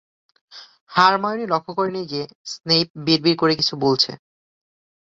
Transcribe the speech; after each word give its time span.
Hermione 0.91 1.45
লক্ষ্য 1.47 1.71
করে 1.77 2.01
যে, 2.05 2.21
স্নেইপ 2.51 2.89
বিড়বিড় 3.05 3.37
করে 3.37 3.53
কিছু 3.55 3.73
বলছে। 3.77 4.11